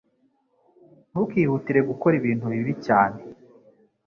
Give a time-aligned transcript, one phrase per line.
[1.11, 3.19] Ntukihutire gukora ibintu bibi cyane